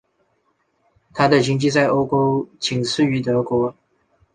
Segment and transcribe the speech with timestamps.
[1.13, 3.71] 她的经济在欧洲仅次于德国。